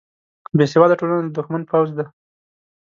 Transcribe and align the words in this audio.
بیسواده 0.57 0.95
ټولنه 0.99 1.21
د 1.25 1.29
دښمن 1.37 1.61
پوځ 1.69 1.87
دی 1.97 2.05